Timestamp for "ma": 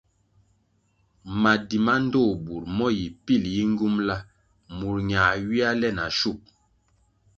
1.85-1.93